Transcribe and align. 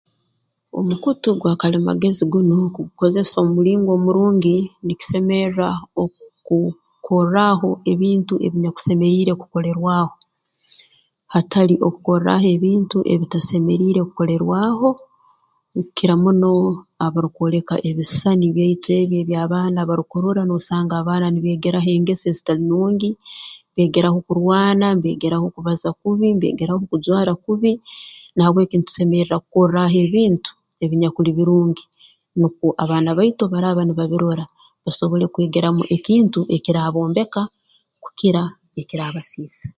Omukutu 0.79 1.27
gwa 1.39 1.53
kalimagezi 1.61 2.23
gunu 2.31 2.57
kugukozesa 2.75 3.35
omu 3.39 3.51
mulingo 3.57 3.89
omurungi 3.97 4.55
nikisemerra 4.85 5.69
okukorraaho 6.01 7.69
ebintu 7.91 8.33
ebinyakusemeriire 8.45 9.33
kukolerwaho 9.41 10.09
hatali 11.33 11.75
okukorraaho 11.87 12.45
ebintu 12.55 12.97
ebitasemeriire 13.13 14.01
kukolerwaho 14.07 14.89
kukira 15.73 16.13
muno 16.23 16.51
abarukwoleka 17.05 17.75
ebisisani 17.89 18.45
byaitu 18.55 18.87
ebyo 19.01 19.35
ebaana 19.43 19.79
barukurora 19.89 20.41
noosanga 20.45 20.95
abaana 21.01 21.27
nibeegeraho 21.31 21.89
engeso 21.97 22.25
ezitali 22.29 22.63
nungi 22.69 23.09
mbeegeraho 23.71 24.17
kurwana 24.27 24.85
mbeegeraho 24.97 25.45
kubaza 25.55 25.89
kubi 26.01 26.27
mbeegeraho 26.37 26.81
kujwara 26.89 27.33
kubi 27.43 27.71
na 28.35 28.41
habw'eki 28.45 28.75
ntusemerra 28.79 29.35
kukorraaho 29.43 29.97
ebintu 30.07 30.51
ebinyakuli 30.83 31.31
birungi 31.37 31.83
nukwo 32.39 32.67
abaana 32.83 33.09
baitu 33.17 33.41
obu 33.43 33.51
baraaba 33.53 33.81
nibabirora 33.85 34.43
basoble 34.83 35.25
kwegeramu 35.33 35.81
ekintu 35.95 36.39
ekiraabombeka 36.55 37.41
kukira 38.03 38.41
ekiraabasiisa 38.81 39.67